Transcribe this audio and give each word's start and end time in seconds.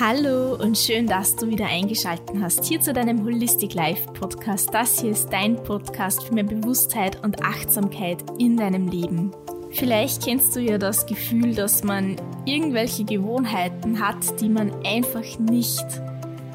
Hallo 0.00 0.54
und 0.54 0.78
schön, 0.78 1.08
dass 1.08 1.34
du 1.34 1.48
wieder 1.48 1.66
eingeschaltet 1.66 2.36
hast 2.40 2.64
hier 2.64 2.80
zu 2.80 2.92
deinem 2.92 3.24
Holistic 3.24 3.74
Life 3.74 4.12
Podcast. 4.12 4.72
Das 4.72 5.00
hier 5.00 5.10
ist 5.10 5.32
dein 5.32 5.56
Podcast 5.56 6.22
für 6.22 6.34
mehr 6.34 6.44
Bewusstheit 6.44 7.24
und 7.24 7.42
Achtsamkeit 7.42 8.22
in 8.38 8.56
deinem 8.56 8.86
Leben. 8.86 9.32
Vielleicht 9.72 10.24
kennst 10.24 10.54
du 10.54 10.60
ja 10.60 10.78
das 10.78 11.04
Gefühl, 11.06 11.52
dass 11.52 11.82
man 11.82 12.14
irgendwelche 12.44 13.04
Gewohnheiten 13.04 13.98
hat, 13.98 14.40
die 14.40 14.48
man 14.48 14.72
einfach 14.84 15.36
nicht 15.40 15.84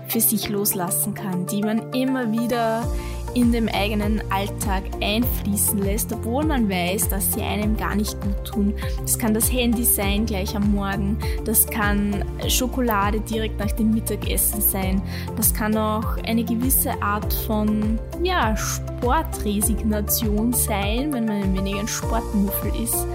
für 0.07 0.21
sich 0.21 0.48
loslassen 0.48 1.14
kann, 1.14 1.46
die 1.46 1.64
man 1.64 1.91
immer 1.91 2.32
wieder 2.32 2.88
in 3.34 3.52
dem 3.52 3.68
eigenen 3.68 4.21
Alltag 4.31 4.84
einfließen 5.02 5.79
lässt, 5.79 6.13
obwohl 6.13 6.45
man 6.45 6.70
weiß, 6.70 7.09
dass 7.09 7.33
sie 7.33 7.41
einem 7.41 7.75
gar 7.77 7.95
nicht 7.95 8.20
gut 8.21 8.45
tun. 8.45 8.73
Das 9.02 9.18
kann 9.18 9.33
das 9.33 9.52
Handy 9.52 9.83
sein 9.83 10.25
gleich 10.25 10.55
am 10.55 10.71
Morgen, 10.71 11.18
das 11.46 11.65
kann 11.65 12.23
Schokolade 12.47 13.19
direkt 13.19 13.59
nach 13.59 13.71
dem 13.71 13.91
Mittagessen 13.91 14.61
sein, 14.61 15.01
das 15.36 15.54
kann 15.54 15.77
auch 15.77 16.18
eine 16.25 16.43
gewisse 16.43 17.01
Art 17.01 17.33
von 17.33 18.00
ja, 18.21 18.55
Sportresignation 18.55 20.54
sein, 20.54 21.13
wenn 21.13 21.25
man 21.25 21.43
ein 21.43 21.57
wenig 21.57 21.79
ein 21.79 21.88
Sportmuffel 21.88 22.71
ist. 22.82 23.07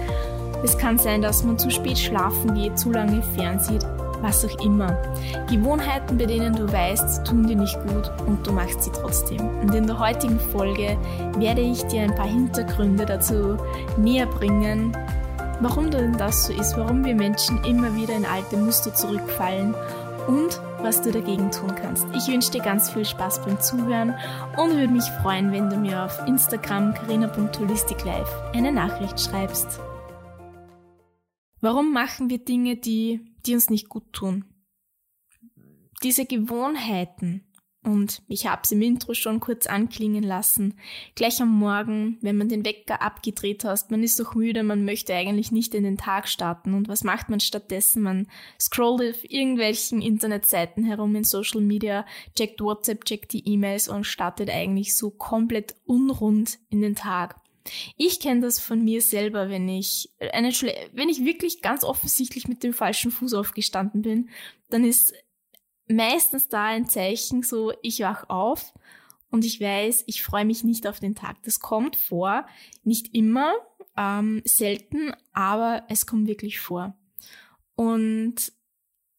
Es 0.63 0.77
kann 0.77 0.97
sein, 0.97 1.21
dass 1.21 1.43
man 1.43 1.57
zu 1.57 1.71
spät 1.71 1.97
schlafen 1.97 2.53
geht, 2.53 2.77
zu 2.77 2.91
lange 2.91 3.23
fernsieht 3.35 3.85
was 4.21 4.45
auch 4.45 4.65
immer. 4.65 4.97
Gewohnheiten, 5.49 6.17
bei 6.17 6.25
denen 6.25 6.55
du 6.55 6.71
weißt, 6.71 7.25
tun 7.25 7.47
dir 7.47 7.55
nicht 7.55 7.77
gut 7.87 8.11
und 8.25 8.45
du 8.45 8.51
machst 8.51 8.83
sie 8.83 8.91
trotzdem. 8.91 9.39
Und 9.61 9.73
in 9.73 9.87
der 9.87 9.99
heutigen 9.99 10.39
Folge 10.39 10.97
werde 11.37 11.61
ich 11.61 11.83
dir 11.83 12.03
ein 12.03 12.15
paar 12.15 12.27
Hintergründe 12.27 13.05
dazu 13.05 13.57
näher 13.97 14.27
bringen, 14.27 14.95
warum 15.61 15.91
denn 15.91 16.17
das 16.17 16.45
so 16.45 16.53
ist, 16.53 16.77
warum 16.77 17.03
wir 17.03 17.15
Menschen 17.15 17.63
immer 17.63 17.95
wieder 17.95 18.15
in 18.15 18.25
alte 18.25 18.57
Muster 18.57 18.93
zurückfallen 18.93 19.73
und 20.27 20.61
was 20.81 21.01
du 21.01 21.11
dagegen 21.11 21.51
tun 21.51 21.73
kannst. 21.75 22.05
Ich 22.15 22.27
wünsche 22.27 22.51
dir 22.51 22.61
ganz 22.61 22.89
viel 22.91 23.05
Spaß 23.05 23.41
beim 23.43 23.59
Zuhören 23.59 24.15
und 24.57 24.71
würde 24.71 24.93
mich 24.93 25.05
freuen, 25.21 25.51
wenn 25.51 25.69
du 25.69 25.75
mir 25.75 26.05
auf 26.05 26.25
Instagram 26.27 26.93
carina.holisticlife 26.93 28.51
eine 28.53 28.71
Nachricht 28.71 29.19
schreibst. 29.19 29.79
Warum 31.61 31.91
machen 31.91 32.29
wir 32.29 32.37
Dinge, 32.37 32.77
die 32.77 33.28
die 33.45 33.53
uns 33.53 33.69
nicht 33.69 33.89
gut 33.89 34.11
tun. 34.13 34.45
Diese 36.03 36.25
Gewohnheiten, 36.25 37.45
und 37.83 38.21
ich 38.27 38.45
habe 38.45 38.61
es 38.63 38.71
im 38.71 38.81
Intro 38.81 39.13
schon 39.13 39.39
kurz 39.39 39.65
anklingen 39.65 40.23
lassen, 40.23 40.77
gleich 41.15 41.41
am 41.41 41.49
Morgen, 41.49 42.17
wenn 42.21 42.37
man 42.37 42.49
den 42.49 42.65
Wecker 42.65 43.01
abgedreht 43.01 43.63
hast, 43.63 43.89
man 43.89 44.03
ist 44.03 44.19
doch 44.19 44.35
müde, 44.35 44.63
man 44.63 44.83
möchte 44.83 45.13
eigentlich 45.13 45.51
nicht 45.51 45.73
in 45.73 45.83
den 45.83 45.97
Tag 45.97 46.27
starten. 46.27 46.73
Und 46.73 46.89
was 46.89 47.05
macht 47.05 47.29
man 47.29 47.39
stattdessen? 47.39 48.01
Man 48.03 48.27
scrollt 48.59 49.15
auf 49.15 49.23
irgendwelchen 49.23 50.01
Internetseiten 50.01 50.83
herum 50.83 51.15
in 51.15 51.23
Social 51.23 51.61
Media, 51.61 52.05
checkt 52.35 52.59
WhatsApp, 52.59 53.05
checkt 53.05 53.31
die 53.31 53.47
E-Mails 53.47 53.87
und 53.87 54.03
startet 54.03 54.49
eigentlich 54.49 54.95
so 54.95 55.09
komplett 55.09 55.75
unrund 55.85 56.59
in 56.69 56.81
den 56.81 56.95
Tag. 56.95 57.38
Ich 57.97 58.19
kenne 58.19 58.41
das 58.41 58.59
von 58.59 58.83
mir 58.83 59.01
selber, 59.01 59.49
wenn 59.49 59.67
ich 59.67 60.11
eine 60.33 60.51
Schle 60.51 60.73
wenn 60.93 61.09
ich 61.09 61.25
wirklich 61.25 61.61
ganz 61.61 61.83
offensichtlich 61.83 62.47
mit 62.47 62.63
dem 62.63 62.73
falschen 62.73 63.11
Fuß 63.11 63.33
aufgestanden 63.33 64.01
bin, 64.01 64.29
dann 64.69 64.83
ist 64.83 65.13
meistens 65.87 66.47
da 66.49 66.65
ein 66.65 66.87
Zeichen 66.87 67.43
so, 67.43 67.73
ich 67.81 67.99
wach 68.01 68.29
auf 68.29 68.73
und 69.31 69.45
ich 69.45 69.59
weiß, 69.59 70.03
ich 70.07 70.23
freue 70.23 70.45
mich 70.45 70.63
nicht 70.63 70.87
auf 70.87 70.99
den 70.99 71.15
Tag. 71.15 71.37
Das 71.43 71.59
kommt 71.59 71.95
vor, 71.95 72.45
nicht 72.83 73.13
immer, 73.13 73.53
ähm, 73.97 74.41
selten, 74.45 75.13
aber 75.33 75.83
es 75.89 76.05
kommt 76.05 76.27
wirklich 76.27 76.59
vor. 76.59 76.97
Und 77.75 78.51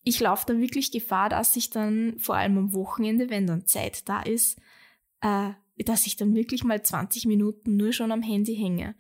ich 0.03 0.21
laufe 0.21 0.47
da 0.47 0.59
wirklich 0.59 0.91
Gefahr, 0.91 1.29
dass 1.29 1.57
ich 1.57 1.71
dann 1.71 2.19
vor 2.19 2.37
allem 2.37 2.59
am 2.59 2.73
Wochenende, 2.73 3.31
wenn 3.31 3.47
dann 3.47 3.67
Zeit 3.67 4.09
da 4.09 4.23
ist, 4.23 4.59
äh, 5.21 5.51
dass 5.85 6.07
ich 6.07 6.17
dann 6.17 6.35
wirklich 6.35 6.65
mal 6.65 6.83
20 6.83 7.27
Minuten 7.27 7.77
nur 7.77 7.93
schon 7.93 8.13
am 8.13 8.23
Handy 8.23 8.57
hänge. 8.57 8.95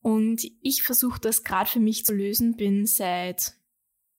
Und 0.00 0.44
ich 0.60 0.82
versuche 0.82 1.20
das 1.20 1.44
gerade 1.44 1.70
für 1.70 1.80
mich 1.80 2.04
zu 2.04 2.14
lösen, 2.14 2.56
bin 2.56 2.86
seit, 2.86 3.54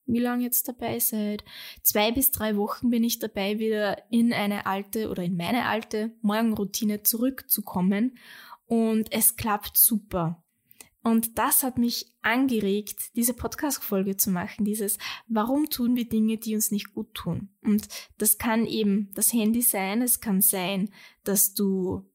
wie 0.06 0.20
lange 0.20 0.44
jetzt 0.44 0.68
dabei? 0.68 1.00
Seit 1.00 1.44
zwei 1.84 2.12
bis 2.12 2.32
drei 2.32 2.58
Wochen 2.58 2.90
bin 2.90 3.04
ich 3.04 3.20
dabei, 3.20 3.60
wieder 3.60 4.12
in 4.12 4.34
eine 4.34 4.66
alte 4.66 5.10
oder 5.10 5.24
in 5.24 5.38
meine 5.38 5.66
alte 5.66 6.16
Morgenroutine 6.22 7.04
zurückzukommen. 7.04 8.18
Und 8.66 9.12
es 9.12 9.36
klappt 9.36 9.78
super. 9.78 10.44
Und 11.06 11.38
das 11.38 11.62
hat 11.62 11.78
mich 11.78 12.08
angeregt, 12.24 13.16
diese 13.16 13.36
Podcast-Folge 13.36 14.18
zu 14.18 14.32
machen. 14.32 14.66
Dieses, 14.66 14.98
warum 15.28 15.70
tun 15.70 15.96
wir 15.96 16.10
Dinge, 16.10 16.40
die 16.40 16.56
uns 16.56 16.72
nicht 16.72 16.96
gut 16.96 17.14
tun? 17.14 17.50
Und 17.62 17.88
das 18.18 18.40
kann 18.40 18.66
eben 18.66 19.12
das 19.14 19.32
Handy 19.32 19.62
sein. 19.62 20.02
Es 20.02 20.20
kann 20.20 20.42
sein, 20.42 20.90
dass 21.24 21.54
du 21.54 22.10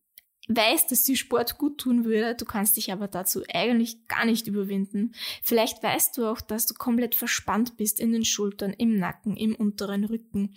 weißt, 0.56 0.90
dass 0.90 1.04
dir 1.04 1.16
Sport 1.16 1.58
gut 1.58 1.78
tun 1.78 2.04
würde. 2.04 2.34
Du 2.34 2.44
kannst 2.44 2.76
dich 2.76 2.92
aber 2.92 3.08
dazu 3.08 3.42
eigentlich 3.52 4.06
gar 4.08 4.24
nicht 4.24 4.46
überwinden. 4.46 5.12
Vielleicht 5.42 5.82
weißt 5.82 6.16
du 6.16 6.26
auch, 6.26 6.40
dass 6.40 6.66
du 6.66 6.74
komplett 6.74 7.14
verspannt 7.14 7.76
bist 7.76 8.00
in 8.00 8.12
den 8.12 8.24
Schultern, 8.24 8.72
im 8.72 8.96
Nacken, 8.96 9.36
im 9.36 9.54
unteren 9.54 10.04
Rücken. 10.04 10.54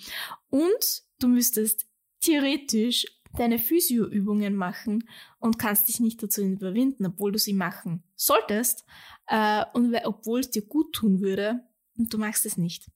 Und 0.49 1.03
du 1.19 1.27
müsstest 1.27 1.85
theoretisch 2.21 3.05
deine 3.37 3.59
Physioübungen 3.59 4.55
machen 4.55 5.07
und 5.39 5.57
kannst 5.57 5.87
dich 5.87 5.99
nicht 5.99 6.21
dazu 6.21 6.41
überwinden, 6.43 7.05
obwohl 7.05 7.31
du 7.31 7.39
sie 7.39 7.53
machen 7.53 8.03
solltest 8.15 8.85
äh, 9.27 9.63
und 9.73 9.95
obwohl 10.05 10.41
es 10.41 10.51
dir 10.51 10.65
gut 10.65 10.93
tun 10.93 11.19
würde 11.19 11.61
und 11.97 12.13
du 12.13 12.17
machst 12.17 12.45
es 12.45 12.57
nicht. 12.57 12.89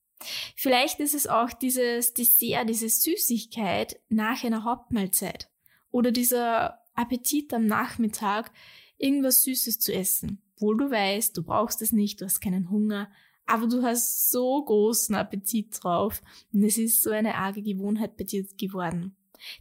Vielleicht 0.55 0.99
ist 0.99 1.13
es 1.13 1.27
auch 1.27 1.53
dieses 1.53 2.13
Dessert, 2.13 2.69
diese 2.69 2.89
Süßigkeit 2.89 3.99
nach 4.09 4.43
einer 4.43 4.63
Hauptmahlzeit 4.63 5.49
oder 5.91 6.11
dieser 6.11 6.79
Appetit 6.97 7.53
am 7.53 7.65
Nachmittag, 7.65 8.51
irgendwas 8.97 9.43
Süßes 9.43 9.79
zu 9.79 9.93
essen, 9.93 10.41
obwohl 10.55 10.77
du 10.77 10.91
weißt, 10.91 11.37
du 11.37 11.43
brauchst 11.43 11.81
es 11.81 11.91
nicht, 11.91 12.19
du 12.19 12.25
hast 12.25 12.41
keinen 12.41 12.69
Hunger, 12.69 13.09
aber 13.45 13.67
du 13.67 13.83
hast 13.83 14.29
so 14.29 14.63
großen 14.63 15.15
Appetit 15.15 15.77
drauf 15.81 16.21
und 16.51 16.63
es 16.63 16.77
ist 16.77 17.03
so 17.03 17.11
eine 17.11 17.35
arge 17.35 17.61
Gewohnheit 17.61 18.17
bei 18.17 18.23
dir 18.23 18.45
geworden. 18.57 19.15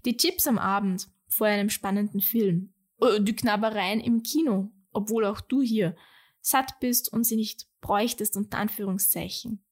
Die 0.04 0.16
Chips 0.16 0.46
am 0.46 0.58
Abend 0.58 1.08
vor 1.28 1.46
einem 1.46 1.70
spannenden 1.70 2.20
Film, 2.20 2.72
äh, 3.00 3.20
die 3.20 3.36
Knabbereien 3.36 4.00
im 4.00 4.22
Kino, 4.22 4.70
obwohl 4.92 5.24
auch 5.26 5.40
du 5.40 5.60
hier 5.62 5.94
satt 6.40 6.80
bist 6.80 7.12
und 7.12 7.24
sie 7.24 7.36
nicht 7.36 7.66
bräuchtest, 7.80 8.36
unter 8.36 8.58
Anführungszeichen. 8.58 9.62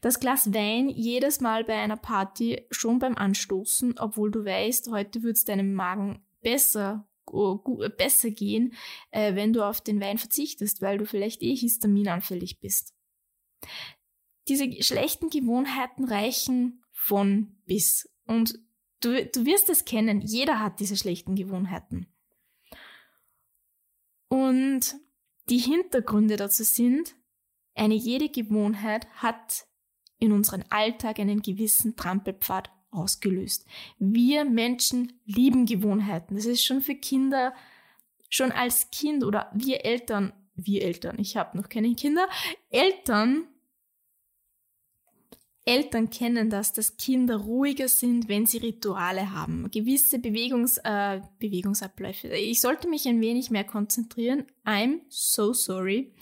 Das 0.00 0.20
Glas 0.20 0.52
Wein 0.52 0.88
jedes 0.88 1.40
Mal 1.40 1.64
bei 1.64 1.74
einer 1.74 1.96
Party 1.96 2.66
schon 2.70 2.98
beim 2.98 3.16
Anstoßen, 3.16 3.98
obwohl 3.98 4.30
du 4.30 4.44
weißt, 4.44 4.90
heute 4.90 5.22
wird 5.22 5.36
es 5.36 5.44
deinem 5.44 5.74
Magen 5.74 6.25
besser, 6.46 7.08
besser 7.96 8.30
gehen, 8.30 8.74
äh, 9.10 9.34
wenn 9.34 9.52
du 9.52 9.62
auf 9.62 9.80
den 9.80 10.00
Wein 10.00 10.18
verzichtest, 10.18 10.80
weil 10.80 10.98
du 10.98 11.06
vielleicht 11.06 11.42
eh 11.42 11.56
histaminanfällig 11.56 12.60
bist. 12.60 12.94
Diese 14.48 14.70
schlechten 14.82 15.28
Gewohnheiten 15.28 16.04
reichen 16.04 16.84
von 16.92 17.56
bis. 17.66 18.08
Und 18.26 18.60
Du, 19.00 19.24
du 19.26 19.44
wirst 19.44 19.68
es 19.68 19.84
kennen, 19.84 20.20
jeder 20.20 20.60
hat 20.60 20.80
diese 20.80 20.96
schlechten 20.96 21.34
Gewohnheiten. 21.34 22.06
Und 24.28 24.96
die 25.48 25.58
Hintergründe 25.58 26.36
dazu 26.36 26.64
sind, 26.64 27.14
eine 27.74 27.94
jede 27.94 28.28
Gewohnheit 28.28 29.06
hat 29.14 29.66
in 30.18 30.32
unserem 30.32 30.64
Alltag 30.70 31.18
einen 31.18 31.42
gewissen 31.42 31.94
Trampelpfad 31.94 32.72
ausgelöst. 32.96 33.66
Wir 33.98 34.44
Menschen 34.44 35.12
lieben 35.24 35.66
Gewohnheiten. 35.66 36.34
Das 36.34 36.46
ist 36.46 36.64
schon 36.64 36.80
für 36.80 36.94
Kinder, 36.94 37.54
schon 38.28 38.52
als 38.52 38.90
Kind 38.90 39.24
oder 39.24 39.50
wir 39.54 39.84
Eltern, 39.84 40.32
wir 40.54 40.82
Eltern, 40.82 41.18
ich 41.18 41.36
habe 41.36 41.56
noch 41.56 41.68
keine 41.68 41.94
Kinder, 41.94 42.28
Eltern 42.70 43.46
Eltern 45.68 46.10
kennen 46.10 46.48
das, 46.48 46.72
dass 46.72 46.96
Kinder 46.96 47.38
ruhiger 47.38 47.88
sind, 47.88 48.28
wenn 48.28 48.46
sie 48.46 48.58
Rituale 48.58 49.32
haben. 49.32 49.68
Gewisse 49.72 50.20
Bewegungs, 50.20 50.78
äh, 50.84 51.20
Bewegungsabläufe. 51.40 52.28
Ich 52.28 52.60
sollte 52.60 52.88
mich 52.88 53.08
ein 53.08 53.20
wenig 53.20 53.50
mehr 53.50 53.64
konzentrieren. 53.64 54.46
I'm 54.64 55.00
so 55.08 55.52
sorry. 55.52 56.14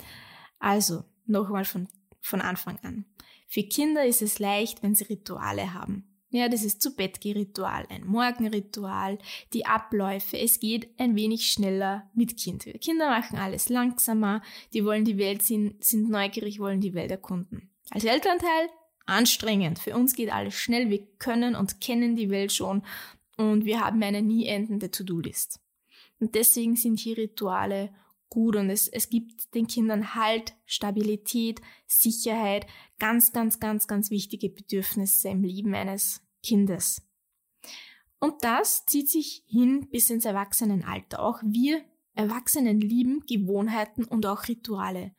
Also, 0.58 1.04
nochmal 1.26 1.66
von, 1.66 1.88
von 2.22 2.40
Anfang 2.40 2.78
an. 2.82 3.04
Für 3.46 3.62
Kinder 3.64 4.06
ist 4.06 4.22
es 4.22 4.38
leicht, 4.38 4.82
wenn 4.82 4.94
sie 4.94 5.04
Rituale 5.04 5.74
haben. 5.74 6.08
Ja, 6.34 6.48
das 6.48 6.64
ist 6.64 6.82
zu 6.82 6.96
Bettgeh-Ritual, 6.96 7.86
ein 7.90 8.04
Morgenritual, 8.04 9.18
die 9.52 9.66
Abläufe. 9.66 10.36
Es 10.36 10.58
geht 10.58 10.88
ein 10.98 11.14
wenig 11.14 11.52
schneller 11.52 12.10
mit 12.12 12.36
Kind. 12.36 12.64
Kinder 12.80 13.08
machen 13.08 13.38
alles 13.38 13.68
langsamer, 13.68 14.42
die 14.72 14.84
wollen 14.84 15.04
die 15.04 15.16
Welt 15.16 15.44
sehen, 15.44 15.76
sind 15.78 16.10
neugierig, 16.10 16.58
wollen 16.58 16.80
die 16.80 16.92
Welt 16.92 17.12
erkunden. 17.12 17.70
Als 17.90 18.02
Elternteil 18.02 18.68
anstrengend. 19.06 19.78
Für 19.78 19.94
uns 19.94 20.16
geht 20.16 20.32
alles 20.32 20.54
schnell. 20.54 20.90
Wir 20.90 21.06
können 21.20 21.54
und 21.54 21.80
kennen 21.80 22.16
die 22.16 22.30
Welt 22.30 22.52
schon 22.52 22.82
und 23.36 23.64
wir 23.64 23.78
haben 23.78 24.02
eine 24.02 24.20
nie 24.20 24.46
endende 24.46 24.90
To-Do-List. 24.90 25.60
Und 26.18 26.34
deswegen 26.34 26.74
sind 26.74 26.98
hier 26.98 27.16
Rituale 27.16 27.94
gut 28.28 28.56
und 28.56 28.70
es, 28.70 28.88
es 28.88 29.08
gibt 29.08 29.54
den 29.54 29.68
Kindern 29.68 30.16
Halt, 30.16 30.54
Stabilität, 30.66 31.60
Sicherheit, 31.86 32.66
ganz, 32.98 33.32
ganz, 33.32 33.60
ganz, 33.60 33.86
ganz 33.86 34.10
wichtige 34.10 34.48
Bedürfnisse 34.48 35.28
im 35.28 35.44
Leben 35.44 35.76
eines 35.76 36.23
Kindes. 36.44 37.02
Und 38.20 38.42
das 38.42 38.86
zieht 38.86 39.10
sich 39.10 39.44
hin 39.46 39.88
bis 39.90 40.10
ins 40.10 40.24
Erwachsenenalter. 40.24 41.20
Auch 41.22 41.40
wir 41.42 41.84
Erwachsenen 42.14 42.80
lieben 42.80 43.24
Gewohnheiten 43.26 44.04
und 44.04 44.24
auch 44.26 44.46
Rituale. 44.48 45.14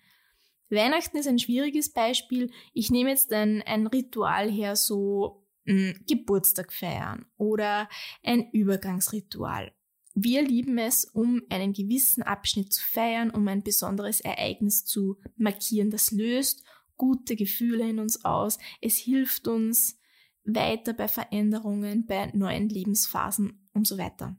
Weihnachten 0.70 1.18
ist 1.18 1.28
ein 1.28 1.40
schwieriges 1.40 1.92
Beispiel. 1.92 2.52
Ich 2.74 2.90
nehme 2.90 3.10
jetzt 3.10 3.32
ein, 3.32 3.62
ein 3.64 3.88
Ritual 3.88 4.50
her, 4.50 4.76
so 4.76 5.46
mh, 5.66 5.74
hm, 5.74 6.06
Geburtstag 6.08 6.74
feiern 6.74 7.26
oder 7.38 7.90
ein 8.24 8.50
Übergangsritual. 8.52 9.74
Wir 10.16 10.42
lieben 10.42 10.78
es, 10.78 11.04
um 11.04 11.42
einen 11.50 11.74
gewissen 11.74 12.24
Abschnitt 12.24 12.72
zu 12.72 12.82
feiern, 12.84 13.30
um 13.30 13.48
ein 13.50 13.64
besonderes 13.64 14.22
Ereignis 14.22 14.86
zu 14.86 15.20
markieren. 15.36 15.92
Das 15.92 16.12
löst 16.12 16.64
gute 16.96 17.36
Gefühle 17.36 17.90
in 17.90 18.00
uns 18.00 18.24
aus. 18.24 18.58
Es 18.82 18.96
hilft 18.96 19.50
uns 19.50 20.00
weiter 20.46 20.94
bei 20.94 21.08
Veränderungen, 21.08 22.06
bei 22.06 22.32
neuen 22.34 22.70
Lebensphasen 22.70 23.68
und 23.74 23.88
so 23.88 23.98
weiter. 23.98 24.38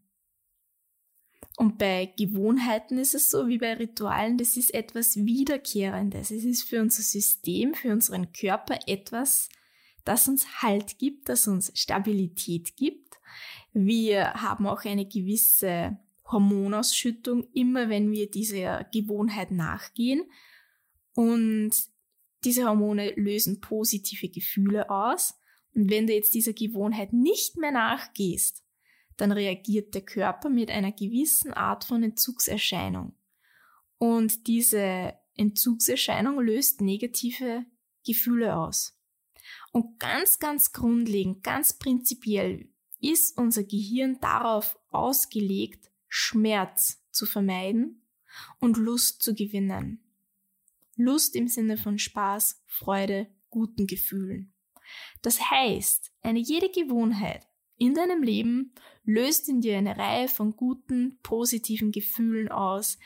Und 1.56 1.78
bei 1.78 2.12
Gewohnheiten 2.18 2.98
ist 2.98 3.14
es 3.14 3.30
so 3.30 3.48
wie 3.48 3.58
bei 3.58 3.74
Ritualen, 3.74 4.36
das 4.36 4.56
ist 4.56 4.74
etwas 4.74 5.16
Wiederkehrendes. 5.16 6.30
Es 6.30 6.44
ist 6.44 6.62
für 6.64 6.82
unser 6.82 7.02
System, 7.02 7.74
für 7.74 7.92
unseren 7.92 8.32
Körper 8.32 8.78
etwas, 8.86 9.48
das 10.04 10.28
uns 10.28 10.62
Halt 10.62 10.98
gibt, 10.98 11.28
das 11.28 11.48
uns 11.48 11.72
Stabilität 11.74 12.76
gibt. 12.76 13.18
Wir 13.72 14.34
haben 14.34 14.66
auch 14.66 14.84
eine 14.84 15.06
gewisse 15.06 15.98
Hormonausschüttung, 16.30 17.44
immer 17.52 17.88
wenn 17.88 18.10
wir 18.12 18.30
dieser 18.30 18.84
Gewohnheit 18.84 19.50
nachgehen. 19.50 20.24
Und 21.14 21.72
diese 22.44 22.66
Hormone 22.66 23.12
lösen 23.16 23.60
positive 23.60 24.28
Gefühle 24.28 24.90
aus. 24.90 25.34
Und 25.76 25.90
wenn 25.90 26.06
du 26.06 26.14
jetzt 26.14 26.32
dieser 26.32 26.54
Gewohnheit 26.54 27.12
nicht 27.12 27.58
mehr 27.58 27.70
nachgehst, 27.70 28.64
dann 29.18 29.30
reagiert 29.30 29.94
der 29.94 30.00
Körper 30.00 30.48
mit 30.48 30.70
einer 30.70 30.90
gewissen 30.90 31.52
Art 31.52 31.84
von 31.84 32.02
Entzugserscheinung. 32.02 33.14
Und 33.98 34.46
diese 34.46 35.14
Entzugserscheinung 35.34 36.40
löst 36.40 36.80
negative 36.80 37.66
Gefühle 38.06 38.56
aus. 38.56 38.98
Und 39.70 39.98
ganz, 39.98 40.38
ganz 40.38 40.72
grundlegend, 40.72 41.42
ganz 41.42 41.74
prinzipiell 41.74 42.70
ist 43.02 43.36
unser 43.36 43.62
Gehirn 43.62 44.18
darauf 44.20 44.78
ausgelegt, 44.88 45.90
Schmerz 46.08 47.02
zu 47.10 47.26
vermeiden 47.26 48.02
und 48.60 48.78
Lust 48.78 49.22
zu 49.22 49.34
gewinnen. 49.34 50.02
Lust 50.96 51.36
im 51.36 51.48
Sinne 51.48 51.76
von 51.76 51.98
Spaß, 51.98 52.62
Freude, 52.64 53.28
guten 53.50 53.86
Gefühlen. 53.86 54.55
Das 55.22 55.50
heißt, 55.50 56.12
eine 56.22 56.38
jede 56.38 56.70
Gewohnheit 56.70 57.46
in 57.78 57.94
deinem 57.94 58.22
Leben 58.22 58.72
löst 59.04 59.48
in 59.48 59.60
dir 59.60 59.76
eine 59.78 59.96
Reihe 59.96 60.28
von 60.28 60.56
guten, 60.56 61.18
positiven 61.22 61.92
Gefühlen 61.92 62.48
aus 62.48 62.98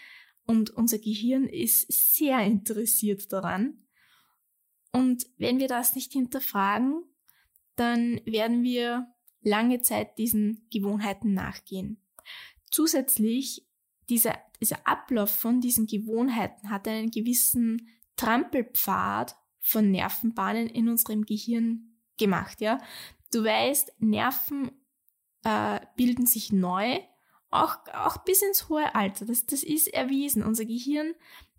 und 0.47 0.71
unser 0.71 0.99
Gehirn 0.99 1.47
ist 1.47 1.87
sehr 1.91 2.41
interessiert 2.45 3.33
daran. 3.33 3.85
Und 4.93 5.27
wenn 5.39 5.59
wir 5.59 5.69
das 5.69 5.95
nicht 5.95 6.13
hinterfragen, 6.13 7.05
dann 7.77 8.21
werden 8.25 8.63
wir 8.63 9.07
lange 9.43 9.81
Zeit 9.81 10.19
diesen 10.19 10.67
Gewohnheiten 10.71 11.35
nachgehen. 11.35 12.03
Zusätzlich, 12.71 13.67
dieser, 14.09 14.39
dieser 14.61 14.87
Ablauf 14.87 15.31
von 15.31 15.61
diesen 15.61 15.87
Gewohnheiten 15.87 16.71
hat 16.71 16.89
einen 16.89 17.11
gewissen 17.11 17.89
Trampelpfad 18.17 19.37
von 19.61 19.91
Nervenbahnen 19.91 20.67
in 20.67 20.89
unserem 20.89 21.25
Gehirn 21.25 21.97
gemacht, 22.19 22.61
ja. 22.61 22.79
Du 23.33 23.45
weißt, 23.45 23.93
Nerven 24.01 24.71
äh, 25.45 25.81
bilden 25.97 26.27
sich 26.27 26.53
neu, 26.53 26.99
auch, 27.51 27.77
auch 27.93 28.19
bis 28.19 28.43
ins 28.43 28.69
hohe 28.69 28.95
Alter. 28.95 29.27
Das, 29.27 29.47
das 29.47 29.63
ist 29.63 29.89
erwiesen. 29.89 30.43
Unser 30.43 30.65
Gehirn, 30.65 31.15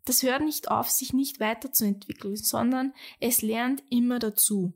das 0.05 0.23
hört 0.23 0.41
nicht 0.41 0.69
auf, 0.71 0.89
sich 0.89 1.13
nicht 1.13 1.39
weiterzuentwickeln, 1.39 2.35
sondern 2.35 2.93
es 3.19 3.41
lernt 3.41 3.83
immer 3.89 4.19
dazu. 4.19 4.73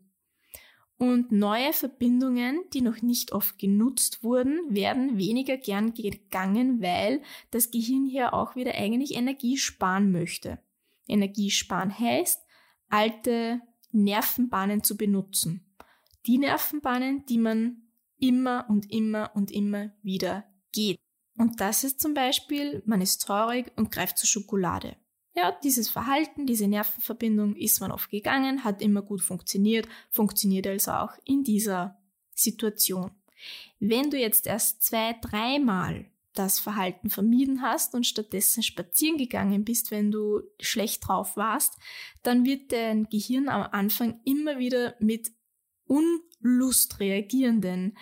Und 0.98 1.32
neue 1.32 1.74
Verbindungen, 1.74 2.62
die 2.74 2.82
noch 2.82 3.02
nicht 3.02 3.34
oft 3.34 3.60
genutzt 3.60 4.24
wurden, 4.24 4.62
werden 4.70 5.18
weniger 5.18 5.58
gern 5.58 5.94
gegangen, 5.94 6.82
weil 6.82 7.22
das 7.52 7.70
Gehirn 7.70 8.06
hier 8.06 8.34
auch 8.34 8.56
wieder 8.56 8.76
eigentlich 8.76 9.16
Energie 9.16 9.58
sparen 9.58 10.12
möchte. 10.12 10.60
Energie 11.08 11.52
sparen 11.52 11.98
heißt, 11.98 12.45
alte 12.90 13.62
Nervenbahnen 13.92 14.84
zu 14.84 14.98
benutzen. 14.98 15.66
Die 16.26 16.38
Nervenbahnen, 16.38 17.26
die 17.28 17.38
man 17.38 17.84
immer 18.20 18.66
und 18.70 18.92
immer 18.92 19.32
und 19.36 19.52
immer 19.52 19.92
wieder 20.02 20.46
geht. 20.72 20.98
Und 21.38 21.60
das 21.60 21.84
ist 21.84 22.00
zum 22.00 22.14
Beispiel, 22.14 22.82
man 22.86 23.02
ist 23.02 23.20
traurig 23.20 23.72
und 23.76 23.92
greift 23.92 24.18
zur 24.18 24.28
Schokolade. 24.28 24.96
Ja, 25.36 25.52
dieses 25.64 25.90
Verhalten, 25.90 26.48
diese 26.48 26.68
Nervenverbindung 26.68 27.56
ist 27.56 27.82
man 27.82 27.92
oft 27.92 28.10
gegangen, 28.10 28.64
hat 28.64 28.82
immer 28.82 29.02
gut 29.02 29.22
funktioniert, 29.22 29.88
funktioniert 30.10 30.66
also 30.66 30.92
auch 30.92 31.12
in 31.26 31.44
dieser 31.44 31.98
Situation. 32.34 33.12
Wenn 33.80 34.10
du 34.10 34.18
jetzt 34.18 34.48
erst 34.48 34.82
zwei, 34.82 35.14
dreimal 35.22 36.06
das 36.36 36.60
Verhalten 36.60 37.10
vermieden 37.10 37.62
hast 37.62 37.96
und 37.96 38.06
stattdessen 38.06 38.64
spazieren 38.64 39.18
gegangen 39.18 39.64
bist, 39.64 39.92
wenn 39.92 40.12
du 40.12 40.42
schlecht 40.60 41.08
drauf 41.08 41.38
warst, 41.38 41.76
dann 42.24 42.46
wird 42.46 42.72
dein 42.72 43.06
Gehirn 43.10 43.50
am 43.50 43.68
Anfang 43.72 44.20
immer 44.26 44.58
wieder 44.58 44.96
mit 45.00 45.32
Unlust 45.86 47.00
reagieren, 47.00 47.62
denn 47.62 47.98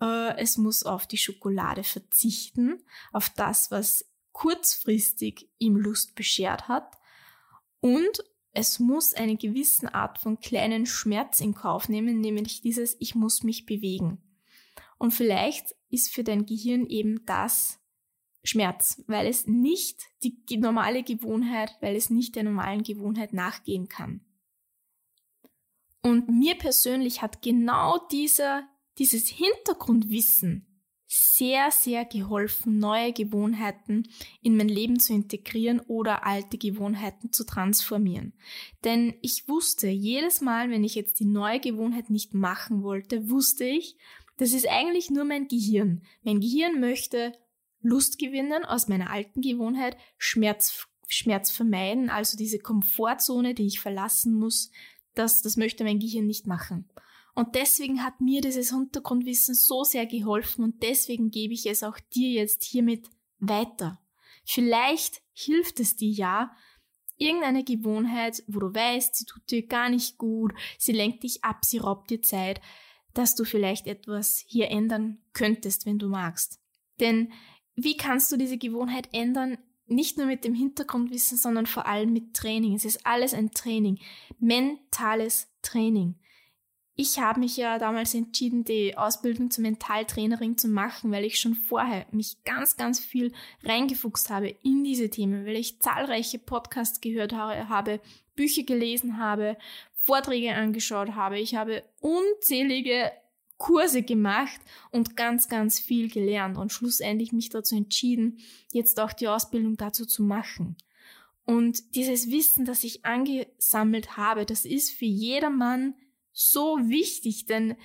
äh, 0.00 0.36
es 0.38 0.58
muss 0.58 0.82
auf 0.84 1.06
die 1.06 1.18
Schokolade 1.18 1.84
verzichten, 1.84 2.82
auf 3.12 3.30
das, 3.30 3.70
was 3.70 4.10
kurzfristig 4.32 5.50
ihm 5.58 5.76
Lust 5.76 6.14
beschert 6.14 6.68
hat 6.68 6.98
und 7.80 8.24
es 8.52 8.78
muss 8.78 9.14
eine 9.14 9.36
gewisse 9.36 9.94
Art 9.94 10.18
von 10.18 10.38
kleinen 10.38 10.84
Schmerz 10.86 11.40
in 11.40 11.54
Kauf 11.54 11.88
nehmen, 11.88 12.20
nämlich 12.20 12.60
dieses 12.60 12.96
Ich 13.00 13.14
muss 13.14 13.42
mich 13.42 13.64
bewegen. 13.64 14.22
Und 14.98 15.12
vielleicht 15.12 15.74
ist 15.92 16.12
für 16.12 16.24
dein 16.24 16.46
Gehirn 16.46 16.86
eben 16.86 17.24
das 17.26 17.78
Schmerz, 18.44 19.02
weil 19.06 19.26
es 19.26 19.46
nicht 19.46 20.00
die 20.22 20.56
normale 20.56 21.04
Gewohnheit, 21.04 21.76
weil 21.80 21.94
es 21.94 22.10
nicht 22.10 22.34
der 22.34 22.42
normalen 22.42 22.82
Gewohnheit 22.82 23.32
nachgehen 23.32 23.88
kann. 23.88 24.20
Und 26.02 26.28
mir 26.28 26.56
persönlich 26.56 27.22
hat 27.22 27.42
genau 27.42 27.98
dieser, 28.10 28.68
dieses 28.98 29.28
Hintergrundwissen 29.28 30.66
sehr, 31.06 31.70
sehr 31.70 32.06
geholfen, 32.06 32.78
neue 32.78 33.12
Gewohnheiten 33.12 34.08
in 34.40 34.56
mein 34.56 34.68
Leben 34.68 34.98
zu 34.98 35.12
integrieren 35.12 35.80
oder 35.80 36.26
alte 36.26 36.56
Gewohnheiten 36.56 37.32
zu 37.32 37.44
transformieren. 37.44 38.32
Denn 38.82 39.14
ich 39.20 39.46
wusste 39.46 39.88
jedes 39.88 40.40
Mal, 40.40 40.70
wenn 40.70 40.84
ich 40.84 40.94
jetzt 40.94 41.20
die 41.20 41.26
neue 41.26 41.60
Gewohnheit 41.60 42.08
nicht 42.08 42.32
machen 42.32 42.82
wollte, 42.82 43.28
wusste 43.28 43.64
ich, 43.64 43.96
das 44.42 44.54
ist 44.54 44.68
eigentlich 44.68 45.08
nur 45.08 45.24
mein 45.24 45.46
Gehirn. 45.46 46.02
Mein 46.24 46.40
Gehirn 46.40 46.80
möchte 46.80 47.32
Lust 47.80 48.18
gewinnen 48.18 48.64
aus 48.64 48.88
meiner 48.88 49.08
alten 49.08 49.40
Gewohnheit, 49.40 49.96
Schmerz, 50.18 50.88
Schmerz 51.06 51.52
vermeiden, 51.52 52.10
also 52.10 52.36
diese 52.36 52.58
Komfortzone, 52.58 53.54
die 53.54 53.68
ich 53.68 53.78
verlassen 53.78 54.34
muss, 54.34 54.72
das, 55.14 55.42
das 55.42 55.56
möchte 55.56 55.84
mein 55.84 56.00
Gehirn 56.00 56.26
nicht 56.26 56.48
machen. 56.48 56.90
Und 57.36 57.54
deswegen 57.54 58.02
hat 58.02 58.20
mir 58.20 58.40
dieses 58.40 58.70
Hintergrundwissen 58.70 59.54
so 59.54 59.84
sehr 59.84 60.06
geholfen 60.06 60.64
und 60.64 60.82
deswegen 60.82 61.30
gebe 61.30 61.54
ich 61.54 61.66
es 61.66 61.84
auch 61.84 62.00
dir 62.12 62.30
jetzt 62.30 62.64
hiermit 62.64 63.08
weiter. 63.38 64.00
Vielleicht 64.44 65.22
hilft 65.34 65.78
es 65.78 65.94
dir 65.94 66.10
ja, 66.10 66.56
irgendeine 67.16 67.62
Gewohnheit, 67.62 68.42
wo 68.48 68.58
du 68.58 68.74
weißt, 68.74 69.14
sie 69.14 69.24
tut 69.24 69.48
dir 69.48 69.68
gar 69.68 69.88
nicht 69.88 70.18
gut, 70.18 70.52
sie 70.78 70.90
lenkt 70.90 71.22
dich 71.22 71.44
ab, 71.44 71.64
sie 71.64 71.78
raubt 71.78 72.10
dir 72.10 72.22
Zeit, 72.22 72.60
dass 73.14 73.34
du 73.34 73.44
vielleicht 73.44 73.86
etwas 73.86 74.44
hier 74.46 74.70
ändern 74.70 75.18
könntest, 75.32 75.86
wenn 75.86 75.98
du 75.98 76.08
magst. 76.08 76.60
Denn 77.00 77.32
wie 77.74 77.96
kannst 77.96 78.30
du 78.32 78.36
diese 78.36 78.58
Gewohnheit 78.58 79.08
ändern? 79.12 79.58
nicht 79.86 80.18
nur 80.18 80.26
mit 80.26 80.44
dem 80.44 80.54
Hintergrundwissen, 80.54 81.38
sondern 81.38 81.66
vor 81.66 81.86
allem 81.86 82.12
mit 82.12 82.34
Training. 82.34 82.74
Es 82.74 82.84
ist 82.84 83.06
alles 83.06 83.34
ein 83.34 83.50
Training, 83.50 83.98
mentales 84.38 85.48
Training. 85.62 86.16
Ich 86.94 87.18
habe 87.18 87.40
mich 87.40 87.56
ja 87.56 87.78
damals 87.78 88.12
entschieden, 88.12 88.64
die 88.64 88.98
Ausbildung 88.98 89.50
zur 89.50 89.62
Mentaltrainerin 89.62 90.58
zu 90.58 90.68
machen, 90.68 91.10
weil 91.10 91.24
ich 91.24 91.40
schon 91.40 91.54
vorher 91.54 92.06
mich 92.10 92.44
ganz, 92.44 92.76
ganz 92.76 93.00
viel 93.00 93.32
reingefuchst 93.62 94.28
habe 94.28 94.48
in 94.62 94.84
diese 94.84 95.08
Themen, 95.08 95.46
weil 95.46 95.56
ich 95.56 95.80
zahlreiche 95.80 96.38
Podcasts 96.38 97.00
gehört 97.00 97.32
habe, 97.32 98.00
Bücher 98.36 98.64
gelesen 98.64 99.16
habe, 99.16 99.56
Vorträge 100.02 100.54
angeschaut 100.54 101.14
habe. 101.14 101.38
Ich 101.38 101.54
habe 101.54 101.84
unzählige 102.00 103.12
Kurse 103.56 104.02
gemacht 104.02 104.60
und 104.90 105.16
ganz, 105.16 105.48
ganz 105.48 105.78
viel 105.78 106.10
gelernt 106.10 106.58
und 106.58 106.72
schlussendlich 106.72 107.32
mich 107.32 107.48
dazu 107.48 107.76
entschieden, 107.76 108.38
jetzt 108.72 108.98
auch 108.98 109.12
die 109.12 109.28
Ausbildung 109.28 109.76
dazu 109.76 110.04
zu 110.04 110.22
machen. 110.24 110.76
Und 111.44 111.94
dieses 111.94 112.30
Wissen, 112.30 112.64
das 112.64 112.82
ich 112.82 113.04
angesammelt 113.04 114.16
habe, 114.16 114.46
das 114.46 114.64
ist 114.64 114.90
für 114.90 115.04
jedermann 115.04 115.94
so 116.32 116.78
wichtig, 116.82 117.46
denn 117.46 117.76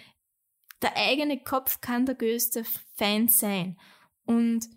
der 0.81 0.95
eigene 0.95 1.39
Kopf 1.39 1.81
kann 1.81 2.05
der 2.05 2.15
größte 2.15 2.63
Feind 2.95 3.31
sein. 3.31 3.77
Und 4.25 4.69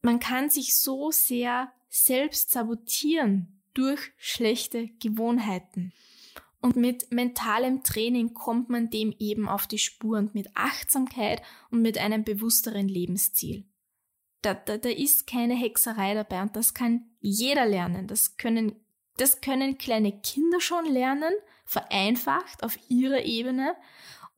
man 0.00 0.20
kann 0.20 0.50
sich 0.50 0.76
so 0.76 1.10
sehr 1.10 1.72
selbst 1.88 2.50
sabotieren 2.50 3.62
durch 3.74 4.00
schlechte 4.16 4.88
Gewohnheiten. 5.00 5.92
Und 6.62 6.76
mit 6.76 7.10
mentalem 7.10 7.82
Training 7.82 8.34
kommt 8.34 8.70
man 8.70 8.88
dem 8.88 9.12
eben 9.18 9.48
auf 9.48 9.66
die 9.66 9.78
Spur 9.78 10.16
und 10.18 10.32
mit 10.34 10.48
Achtsamkeit 10.54 11.42
und 11.72 11.82
mit 11.82 11.98
einem 11.98 12.22
bewussteren 12.22 12.86
Lebensziel. 12.88 13.66
Da, 14.42 14.54
da, 14.54 14.78
da 14.78 14.88
ist 14.88 15.26
keine 15.26 15.54
Hexerei 15.54 16.14
dabei 16.14 16.40
und 16.40 16.54
das 16.54 16.72
kann 16.72 17.10
jeder 17.18 17.66
lernen. 17.66 18.06
Das 18.06 18.36
können, 18.36 18.76
das 19.16 19.40
können 19.40 19.76
kleine 19.76 20.20
Kinder 20.20 20.60
schon 20.60 20.86
lernen, 20.86 21.34
vereinfacht 21.64 22.62
auf 22.62 22.78
ihrer 22.88 23.24
Ebene. 23.24 23.74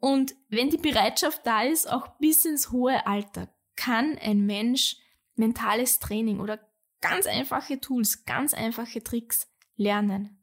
Und 0.01 0.35
wenn 0.49 0.71
die 0.71 0.79
Bereitschaft 0.79 1.47
da 1.47 1.63
ist, 1.63 1.91
auch 1.91 2.09
bis 2.17 2.47
ins 2.47 2.73
hohe 2.73 3.07
Alter, 3.07 3.49
kann 3.77 4.17
ein 4.19 4.47
Mensch 4.47 4.97
mentales 5.37 5.99
Training 5.99 6.41
oder 6.41 6.59
ganz 7.03 7.27
einfache 7.27 7.81
Tools, 7.81 8.25
ganz 8.25 8.55
einfache 8.55 9.05
Tricks 9.05 9.47
lernen. 9.77 10.39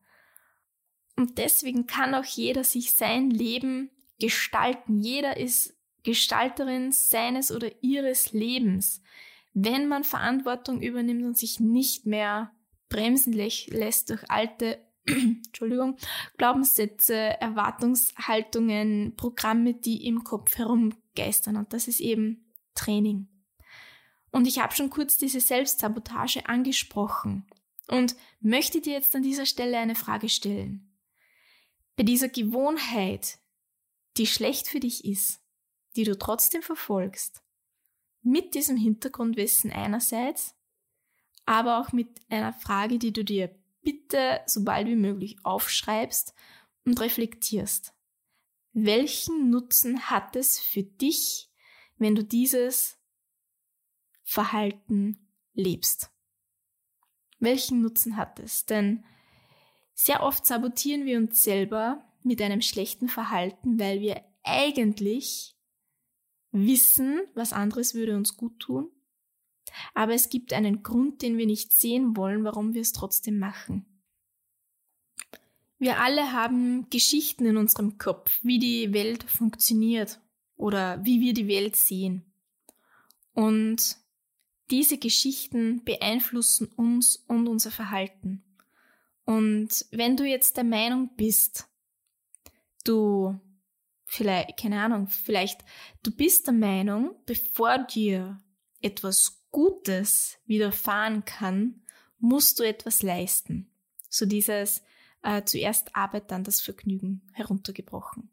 Und 1.21 1.37
deswegen 1.37 1.85
kann 1.85 2.15
auch 2.15 2.25
jeder 2.25 2.63
sich 2.63 2.93
sein 2.93 3.29
Leben 3.29 3.91
gestalten. 4.19 4.99
Jeder 4.99 5.37
ist 5.37 5.77
Gestalterin 6.01 6.91
seines 6.91 7.51
oder 7.51 7.69
ihres 7.83 8.33
Lebens. 8.33 9.03
Wenn 9.53 9.87
man 9.87 10.03
Verantwortung 10.03 10.81
übernimmt 10.81 11.23
und 11.23 11.37
sich 11.37 11.59
nicht 11.59 12.07
mehr 12.07 12.51
bremsen 12.89 13.33
lässt 13.33 14.09
durch 14.09 14.31
alte 14.31 14.83
Entschuldigung, 15.05 15.95
Glaubenssätze, 16.39 17.15
Erwartungshaltungen, 17.15 19.15
Programme, 19.15 19.75
die 19.75 20.07
im 20.07 20.23
Kopf 20.23 20.57
herumgeistern. 20.57 21.55
Und 21.55 21.71
das 21.71 21.87
ist 21.87 21.99
eben 21.99 22.51
Training. 22.73 23.27
Und 24.31 24.47
ich 24.47 24.57
habe 24.57 24.73
schon 24.73 24.89
kurz 24.89 25.17
diese 25.17 25.39
Selbstsabotage 25.39 26.47
angesprochen 26.47 27.45
und 27.87 28.15
möchte 28.39 28.81
dir 28.81 28.93
jetzt 28.93 29.15
an 29.15 29.21
dieser 29.21 29.45
Stelle 29.45 29.77
eine 29.77 29.93
Frage 29.93 30.27
stellen. 30.27 30.90
Bei 31.95 32.03
dieser 32.03 32.29
Gewohnheit, 32.29 33.39
die 34.17 34.27
schlecht 34.27 34.67
für 34.67 34.79
dich 34.79 35.05
ist, 35.05 35.41
die 35.95 36.03
du 36.03 36.17
trotzdem 36.17 36.61
verfolgst, 36.61 37.41
mit 38.21 38.55
diesem 38.55 38.77
Hintergrundwissen 38.77 39.71
einerseits, 39.71 40.55
aber 41.45 41.79
auch 41.79 41.91
mit 41.91 42.07
einer 42.29 42.53
Frage, 42.53 42.99
die 42.99 43.13
du 43.13 43.23
dir 43.23 43.53
bitte 43.81 44.41
so 44.45 44.63
bald 44.63 44.87
wie 44.87 44.95
möglich 44.95 45.37
aufschreibst 45.43 46.33
und 46.85 46.99
reflektierst. 46.99 47.93
Welchen 48.73 49.49
Nutzen 49.49 50.09
hat 50.09 50.35
es 50.35 50.59
für 50.59 50.83
dich, 50.83 51.49
wenn 51.97 52.15
du 52.15 52.23
dieses 52.23 52.97
Verhalten 54.23 55.27
lebst? 55.53 56.09
Welchen 57.39 57.81
Nutzen 57.81 58.17
hat 58.17 58.39
es? 58.39 58.65
Denn 58.65 59.03
sehr 59.93 60.23
oft 60.23 60.45
sabotieren 60.45 61.05
wir 61.05 61.17
uns 61.17 61.43
selber 61.43 62.03
mit 62.23 62.41
einem 62.41 62.61
schlechten 62.61 63.09
Verhalten, 63.09 63.79
weil 63.79 64.01
wir 64.01 64.23
eigentlich 64.43 65.55
wissen, 66.51 67.21
was 67.33 67.53
anderes 67.53 67.93
würde 67.93 68.15
uns 68.15 68.35
gut 68.35 68.59
tun, 68.59 68.89
aber 69.93 70.13
es 70.13 70.29
gibt 70.29 70.53
einen 70.53 70.83
Grund, 70.83 71.21
den 71.21 71.37
wir 71.37 71.45
nicht 71.45 71.77
sehen 71.77 72.15
wollen, 72.17 72.43
warum 72.43 72.73
wir 72.73 72.81
es 72.81 72.91
trotzdem 72.91 73.39
machen. 73.39 73.85
Wir 75.79 75.99
alle 75.99 76.31
haben 76.31 76.89
Geschichten 76.89 77.45
in 77.45 77.57
unserem 77.57 77.97
Kopf, 77.97 78.39
wie 78.43 78.59
die 78.59 78.93
Welt 78.93 79.23
funktioniert 79.23 80.19
oder 80.55 81.03
wie 81.03 81.21
wir 81.21 81.33
die 81.33 81.47
Welt 81.47 81.75
sehen. 81.75 82.23
Und 83.33 83.97
diese 84.69 84.97
Geschichten 84.99 85.83
beeinflussen 85.83 86.67
uns 86.67 87.15
und 87.27 87.47
unser 87.47 87.71
Verhalten. 87.71 88.43
Und 89.31 89.85
wenn 89.91 90.17
du 90.17 90.25
jetzt 90.25 90.57
der 90.57 90.65
Meinung 90.65 91.15
bist, 91.15 91.69
du 92.83 93.39
vielleicht, 94.05 94.59
keine 94.59 94.81
Ahnung, 94.81 95.07
vielleicht 95.07 95.63
du 96.03 96.11
bist 96.13 96.47
der 96.47 96.53
Meinung, 96.53 97.15
bevor 97.25 97.77
dir 97.77 98.43
etwas 98.81 99.41
Gutes 99.49 100.37
widerfahren 100.45 101.23
kann, 101.23 101.85
musst 102.19 102.59
du 102.59 102.63
etwas 102.63 103.03
leisten. 103.03 103.71
So 104.09 104.25
dieses 104.25 104.81
äh, 105.23 105.43
zuerst 105.45 105.95
Arbeit, 105.95 106.29
dann 106.29 106.43
das 106.43 106.59
Vergnügen 106.59 107.21
heruntergebrochen. 107.31 108.29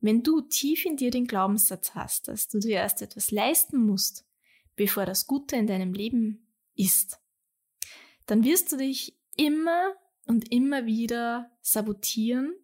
Wenn 0.00 0.22
du 0.22 0.42
tief 0.42 0.84
in 0.84 0.98
dir 0.98 1.10
den 1.10 1.26
Glaubenssatz 1.26 1.94
hast, 1.94 2.28
dass 2.28 2.48
du 2.48 2.58
dir 2.58 2.76
erst 2.76 3.00
etwas 3.00 3.30
leisten 3.30 3.78
musst, 3.78 4.26
bevor 4.74 5.06
das 5.06 5.26
Gute 5.26 5.56
in 5.56 5.66
deinem 5.66 5.94
Leben 5.94 6.46
ist, 6.74 7.20
dann 8.26 8.44
wirst 8.44 8.70
du 8.72 8.76
dich 8.76 9.16
immer 9.36 9.94
und 10.26 10.52
immer 10.52 10.86
wieder 10.86 11.50
sabotieren, 11.62 12.54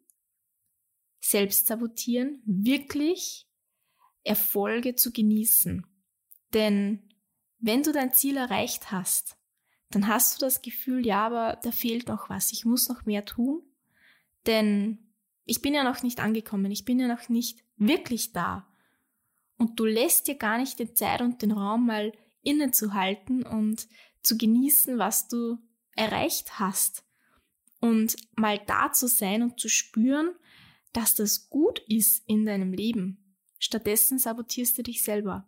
selbst 1.21 1.67
sabotieren, 1.67 2.43
wirklich 2.45 3.49
Erfolge 4.25 4.95
zu 4.95 5.13
genießen. 5.13 5.87
Denn 6.53 7.09
wenn 7.59 7.83
du 7.83 7.93
dein 7.93 8.13
Ziel 8.13 8.37
erreicht 8.37 8.91
hast, 8.91 9.37
dann 9.91 10.09
hast 10.09 10.37
du 10.37 10.47
das 10.47 10.63
Gefühl, 10.63 11.07
ja, 11.07 11.27
aber 11.27 11.59
da 11.63 11.71
fehlt 11.71 12.09
noch 12.09 12.29
was, 12.29 12.53
ich 12.53 12.65
muss 12.65 12.89
noch 12.89 13.05
mehr 13.05 13.25
tun, 13.25 13.63
denn 14.47 14.99
ich 15.45 15.61
bin 15.61 15.75
ja 15.75 15.85
noch 15.85 16.03
nicht 16.03 16.21
angekommen, 16.21 16.71
ich 16.71 16.85
bin 16.85 16.99
ja 16.99 17.09
noch 17.09 17.29
nicht 17.29 17.65
wirklich 17.77 18.33
da. 18.33 18.69
Und 19.57 19.79
du 19.79 19.85
lässt 19.85 20.27
dir 20.27 20.37
gar 20.37 20.59
nicht 20.59 20.79
die 20.79 20.93
Zeit 20.93 21.21
und 21.21 21.43
den 21.43 21.53
Raum 21.53 21.87
mal 21.87 22.13
innezuhalten 22.43 23.45
und 23.45 23.87
zu 24.23 24.37
genießen, 24.37 24.99
was 24.99 25.29
du 25.29 25.59
erreicht 25.95 26.59
hast. 26.59 27.05
Und 27.83 28.17
mal 28.37 28.59
da 28.67 28.93
zu 28.93 29.09
sein 29.09 29.43
und 29.43 29.61
zu 29.61 29.69
spüren, 29.69 30.35
dass 30.95 31.15
das 31.15 31.51
gut 31.51 31.81
ist 31.89 32.23
in 32.27 32.47
deinem 32.47 32.73
Leben. 32.73 33.37
Stattdessen 33.59 34.19
sabotierst 34.19 34.79
du 34.79 34.83
dich 34.83 35.03
selber 35.03 35.47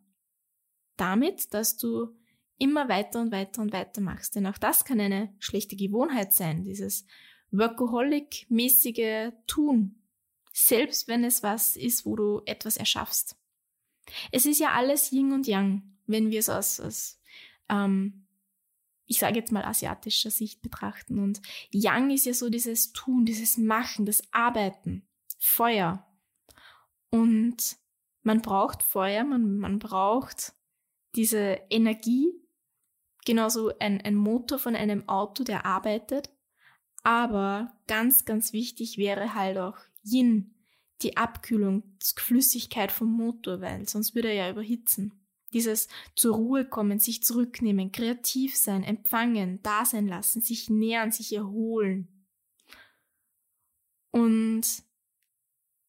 damit, 0.97 1.55
dass 1.55 1.77
du 1.77 2.15
immer 2.59 2.89
weiter 2.89 3.21
und 3.21 3.33
weiter 3.33 3.63
und 3.63 3.73
weiter 3.73 4.01
machst. 4.01 4.37
Denn 4.37 4.47
auch 4.47 4.59
das 4.59 4.85
kann 4.85 5.01
eine 5.01 5.35
schlechte 5.39 5.77
Gewohnheit 5.77 6.33
sein, 6.33 6.65
dieses 6.65 7.07
Workaholic-mäßige 7.51 9.33
Tun. 9.47 10.03
Selbst 10.53 11.09
wenn 11.09 11.25
es 11.25 11.43
was 11.43 11.77
ist, 11.77 12.07
wo 12.07 12.17
du 12.17 12.43
etwas 12.47 12.77
erschaffst. 12.77 13.37
Es 14.31 14.47
ist 14.47 14.61
ja 14.61 14.73
alles 14.73 15.11
Yin 15.11 15.33
und 15.33 15.47
Yang, 15.47 15.83
wenn 16.07 16.31
wir 16.31 16.39
es 16.39 16.49
aus, 16.49 16.79
aus 16.79 17.21
ähm, 17.69 18.24
ich 19.07 19.19
sage 19.19 19.37
jetzt 19.37 19.53
mal 19.53 19.65
asiatischer 19.65 20.31
Sicht 20.31 20.63
betrachten. 20.63 21.19
Und 21.19 21.41
Yang 21.71 22.11
ist 22.11 22.27
ja 22.27 22.35
so 22.35 22.49
dieses 22.49 22.93
Tun, 22.93 23.25
dieses 23.25 23.59
Machen, 23.59 24.07
das 24.07 24.23
Arbeiten, 24.33 25.07
Feuer. 25.39 26.07
Und 27.11 27.77
man 28.23 28.41
braucht 28.41 28.83
Feuer, 28.83 29.25
man, 29.25 29.59
man 29.59 29.79
braucht 29.79 30.55
diese 31.15 31.61
Energie, 31.71 32.33
genauso 33.25 33.73
ein, 33.79 34.01
ein 34.01 34.15
Motor 34.15 34.59
von 34.59 34.75
einem 34.75 35.09
Auto, 35.09 35.45
der 35.45 35.65
arbeitet. 35.65 36.31
Aber 37.03 37.73
ganz, 37.87 38.25
ganz 38.25 38.53
wichtig 38.53 38.97
wäre 38.97 39.35
halt 39.35 39.59
auch 39.59 39.79
Yin, 40.03 40.55
die 41.03 41.17
Abkühlung, 41.17 41.83
die 41.99 42.21
Flüssigkeit 42.21 42.91
vom 42.91 43.09
Motor, 43.09 43.61
weil 43.61 43.87
sonst 43.89 44.15
würde 44.15 44.29
er 44.29 44.47
ja 44.47 44.51
überhitzen. 44.51 45.13
Dieses 45.55 45.89
zur 46.17 46.35
Ruhe 46.35 46.65
kommen, 46.65 46.99
sich 46.99 47.23
zurücknehmen, 47.23 47.93
kreativ 47.93 48.57
sein, 48.57 48.83
empfangen, 48.83 49.61
da 49.63 49.85
sein 49.85 50.07
lassen, 50.07 50.43
sich 50.43 50.69
nähern, 50.69 51.13
sich 51.13 51.35
erholen. 51.35 52.09
Und 54.11 54.67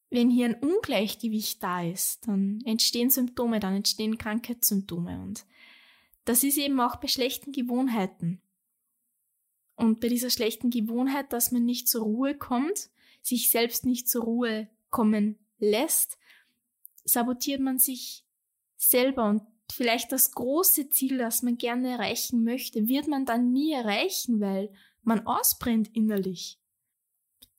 wenn 0.09 0.29
hier 0.29 0.45
ein 0.45 0.55
Ungleichgewicht 0.55 1.61
da 1.61 1.83
ist, 1.83 2.27
dann 2.27 2.61
entstehen 2.63 3.09
Symptome, 3.09 3.59
dann 3.59 3.75
entstehen 3.75 4.17
Krankheitssymptome. 4.17 5.21
Und 5.21 5.45
das 6.23 6.43
ist 6.43 6.57
eben 6.57 6.79
auch 6.79 6.97
bei 6.97 7.07
schlechten 7.07 7.51
Gewohnheiten. 7.51 8.41
Und 9.75 9.99
bei 9.99 10.07
dieser 10.07 10.29
schlechten 10.29 10.69
Gewohnheit, 10.69 11.33
dass 11.33 11.51
man 11.51 11.65
nicht 11.65 11.89
zur 11.89 12.03
Ruhe 12.03 12.35
kommt, 12.37 12.89
sich 13.21 13.49
selbst 13.49 13.85
nicht 13.85 14.07
zur 14.07 14.23
Ruhe 14.23 14.69
kommen 14.89 15.37
lässt, 15.57 16.17
sabotiert 17.03 17.59
man 17.59 17.79
sich 17.79 18.25
selber 18.77 19.29
und 19.29 19.41
vielleicht 19.71 20.11
das 20.11 20.31
große 20.31 20.89
Ziel, 20.89 21.17
das 21.17 21.41
man 21.41 21.57
gerne 21.57 21.91
erreichen 21.91 22.43
möchte, 22.43 22.87
wird 22.87 23.07
man 23.07 23.25
dann 23.25 23.51
nie 23.51 23.71
erreichen, 23.71 24.39
weil 24.39 24.71
man 25.03 25.25
ausbrennt 25.25 25.89
innerlich. 25.95 26.59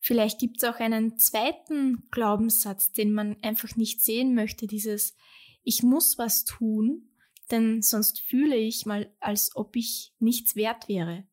Vielleicht 0.00 0.38
gibt 0.38 0.62
es 0.62 0.68
auch 0.68 0.76
einen 0.76 1.18
zweiten 1.18 2.08
Glaubenssatz, 2.10 2.92
den 2.92 3.12
man 3.12 3.36
einfach 3.42 3.74
nicht 3.76 4.04
sehen 4.04 4.34
möchte, 4.34 4.66
dieses 4.66 5.16
Ich 5.64 5.82
muss 5.82 6.16
was 6.16 6.44
tun, 6.44 7.08
denn 7.50 7.82
sonst 7.82 8.20
fühle 8.20 8.56
ich 8.56 8.86
mal, 8.86 9.12
als 9.20 9.54
ob 9.56 9.74
ich 9.76 10.12
nichts 10.18 10.54
wert 10.54 10.88
wäre. 10.88 11.26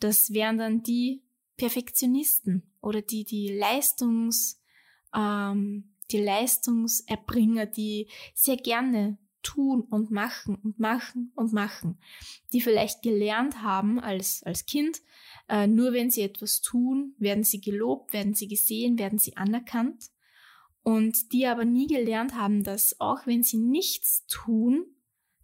Das 0.00 0.32
wären 0.32 0.58
dann 0.58 0.82
die 0.82 1.22
Perfektionisten 1.56 2.62
oder 2.80 3.02
die, 3.02 3.24
die 3.24 3.48
Leistungs, 3.48 4.60
ähm, 5.14 5.94
die 6.10 6.18
Leistungserbringer, 6.18 7.66
die 7.66 8.08
sehr 8.34 8.56
gerne 8.56 9.18
tun 9.44 9.82
und 9.82 10.10
machen 10.10 10.56
und 10.56 10.80
machen 10.80 11.30
und 11.36 11.52
machen, 11.52 11.98
die 12.52 12.60
vielleicht 12.60 13.02
gelernt 13.02 13.62
haben 13.62 14.00
als, 14.00 14.42
als 14.42 14.66
Kind, 14.66 15.00
äh, 15.48 15.68
nur 15.68 15.92
wenn 15.92 16.10
sie 16.10 16.22
etwas 16.22 16.60
tun, 16.60 17.14
werden 17.18 17.44
sie 17.44 17.60
gelobt, 17.60 18.12
werden 18.12 18.34
sie 18.34 18.48
gesehen, 18.48 18.98
werden 18.98 19.18
sie 19.18 19.36
anerkannt 19.36 20.10
und 20.82 21.32
die 21.32 21.46
aber 21.46 21.64
nie 21.64 21.86
gelernt 21.86 22.34
haben, 22.34 22.62
dass 22.64 23.00
auch 23.00 23.26
wenn 23.26 23.42
sie 23.42 23.58
nichts 23.58 24.26
tun, 24.26 24.84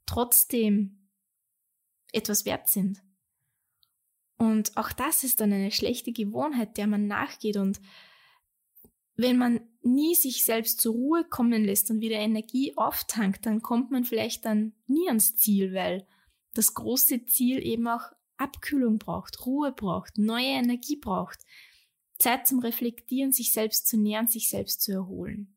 trotzdem 0.07 1.09
etwas 2.12 2.45
wert 2.45 2.69
sind. 2.69 3.02
Und 4.37 4.76
auch 4.76 4.92
das 4.92 5.23
ist 5.23 5.40
dann 5.40 5.52
eine 5.52 5.71
schlechte 5.71 6.12
Gewohnheit, 6.12 6.76
der 6.78 6.87
man 6.87 7.07
nachgeht 7.07 7.57
und 7.57 7.80
wenn 9.20 9.36
man 9.36 9.60
nie 9.82 10.14
sich 10.14 10.44
selbst 10.44 10.80
zur 10.80 10.94
Ruhe 10.94 11.24
kommen 11.24 11.64
lässt 11.64 11.90
und 11.90 12.00
wieder 12.00 12.16
Energie 12.16 12.76
auftankt, 12.76 13.46
dann 13.46 13.62
kommt 13.62 13.90
man 13.90 14.04
vielleicht 14.04 14.44
dann 14.44 14.72
nie 14.86 15.08
ans 15.08 15.36
Ziel, 15.36 15.72
weil 15.74 16.06
das 16.54 16.74
große 16.74 17.24
Ziel 17.26 17.64
eben 17.64 17.86
auch 17.88 18.12
Abkühlung 18.36 18.98
braucht, 18.98 19.44
Ruhe 19.46 19.72
braucht, 19.72 20.18
neue 20.18 20.46
Energie 20.46 20.96
braucht, 20.96 21.38
Zeit 22.18 22.46
zum 22.46 22.60
Reflektieren, 22.60 23.32
sich 23.32 23.52
selbst 23.52 23.88
zu 23.88 23.98
nähern, 23.98 24.26
sich 24.26 24.50
selbst 24.50 24.82
zu 24.82 24.92
erholen. 24.92 25.56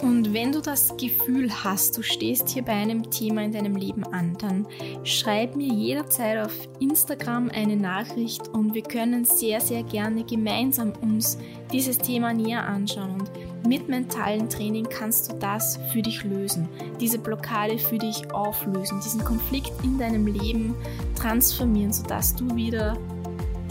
Und 0.00 0.34
wenn 0.34 0.52
du 0.52 0.60
das 0.60 0.96
Gefühl 0.96 1.50
hast, 1.62 1.96
du 1.96 2.02
stehst 2.02 2.48
hier 2.48 2.62
bei 2.62 2.72
einem 2.72 3.10
Thema 3.10 3.42
in 3.42 3.52
deinem 3.52 3.76
Leben 3.76 4.04
an, 4.04 4.36
dann 4.38 4.66
schreib 5.04 5.56
mir 5.56 5.72
jederzeit 5.72 6.44
auf 6.44 6.52
Instagram 6.80 7.50
eine 7.50 7.76
Nachricht 7.76 8.48
und 8.48 8.74
wir 8.74 8.82
können 8.82 9.24
sehr, 9.24 9.60
sehr 9.60 9.82
gerne 9.84 10.24
gemeinsam 10.24 10.92
uns 11.00 11.38
dieses 11.72 11.98
Thema 11.98 12.34
näher 12.34 12.66
anschauen. 12.66 13.20
Und 13.20 13.66
mit 13.66 13.88
mentalen 13.88 14.48
Training 14.48 14.86
kannst 14.88 15.30
du 15.30 15.36
das 15.36 15.78
für 15.92 16.02
dich 16.02 16.24
lösen, 16.24 16.68
diese 17.00 17.18
Blockade 17.18 17.78
für 17.78 17.98
dich 17.98 18.30
auflösen, 18.32 19.00
diesen 19.02 19.24
Konflikt 19.24 19.72
in 19.84 19.96
deinem 19.96 20.26
Leben 20.26 20.74
transformieren, 21.14 21.92
sodass 21.92 22.34
du 22.34 22.54
wieder 22.56 22.98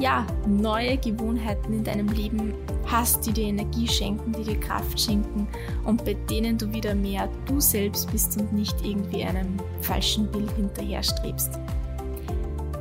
ja, 0.04 0.28
neue 0.46 0.98
Gewohnheiten 0.98 1.72
in 1.72 1.84
deinem 1.86 2.10
Leben 2.10 2.54
hast, 2.86 3.26
die 3.26 3.32
dir 3.32 3.46
Energie 3.46 3.88
schenken, 3.88 4.34
die 4.34 4.44
dir 4.44 4.60
Kraft 4.60 5.00
schenken 5.00 5.48
und 5.86 6.04
bei 6.04 6.14
denen 6.30 6.58
du 6.58 6.72
wieder 6.74 6.94
mehr 6.94 7.30
du 7.46 7.62
selbst 7.62 8.12
bist 8.12 8.38
und 8.38 8.52
nicht 8.52 8.76
irgendwie 8.84 9.24
einem 9.24 9.56
falschen 9.80 10.30
Bild 10.30 10.52
hinterherstrebst. 10.58 11.58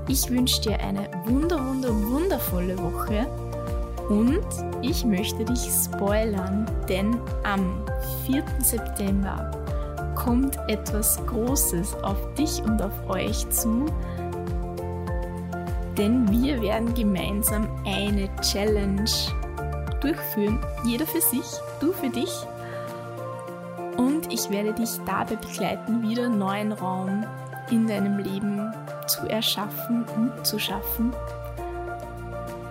Ich 0.09 0.29
wünsche 0.31 0.63
dir 0.63 0.81
eine 0.81 1.09
wunder, 1.25 1.65
wunder, 1.65 1.95
wundervolle 2.11 2.77
Woche 2.77 3.29
und 4.09 4.45
ich 4.83 5.05
möchte 5.05 5.45
dich 5.45 5.61
spoilern, 5.61 6.69
denn 6.89 7.17
am 7.45 7.87
4. 8.27 8.43
September 8.59 9.49
kommt 10.17 10.59
etwas 10.67 11.25
Großes 11.27 11.95
auf 12.03 12.35
dich 12.35 12.61
und 12.65 12.83
auf 12.83 13.09
euch 13.09 13.49
zu, 13.51 13.87
denn 15.97 16.29
wir 16.31 16.61
werden 16.61 16.95
gemeinsam 16.95 17.69
eine 17.85 18.29
Challenge 18.41 19.11
durchführen. 20.01 20.59
Jeder 20.85 21.07
für 21.07 21.21
sich, 21.21 21.45
du 21.81 21.93
für 21.93 22.09
dich. 22.09 22.33
Und 23.97 24.33
ich 24.33 24.51
werde 24.51 24.73
dich 24.73 24.91
dabei 25.07 25.37
begleiten, 25.37 26.03
wieder 26.09 26.29
neuen 26.29 26.73
Raum 26.73 27.25
in 27.71 27.87
deinem 27.87 28.19
Leben 28.19 28.73
zu 29.07 29.27
erschaffen 29.29 30.05
und 30.17 30.47
zu 30.47 30.59
schaffen. 30.59 31.13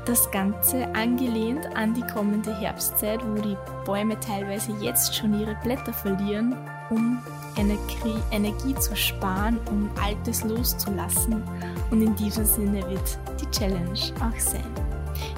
Das 0.06 0.32
Ganze 0.32 0.88
angelehnt 0.96 1.64
an 1.76 1.94
die 1.94 2.02
kommende 2.02 2.54
Herbstzeit, 2.60 3.20
wo 3.24 3.40
die 3.40 3.56
Bäume 3.86 4.20
teilweise 4.20 4.72
jetzt 4.82 5.16
schon 5.16 5.40
ihre 5.40 5.56
Blätter 5.64 5.94
verlieren, 5.94 6.56
um 6.90 7.20
Energie, 7.56 8.16
Energie 8.32 8.74
zu 8.76 8.96
sparen, 8.96 9.60
um 9.70 9.90
Altes 10.04 10.44
loszulassen. 10.44 11.44
Und 11.92 12.02
in 12.02 12.16
diesem 12.16 12.46
Sinne 12.46 12.82
wird 12.90 13.20
die 13.40 13.50
Challenge 13.52 14.00
auch 14.20 14.40
sein. 14.40 14.66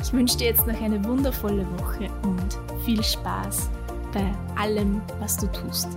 Ich 0.01 0.13
wünsche 0.13 0.37
dir 0.37 0.47
jetzt 0.47 0.65
noch 0.65 0.81
eine 0.81 1.03
wundervolle 1.03 1.65
Woche 1.79 2.09
und 2.23 2.57
viel 2.85 3.03
Spaß 3.03 3.69
bei 4.13 4.31
allem, 4.55 5.01
was 5.19 5.35
du 5.35 5.47
tust. 5.47 5.89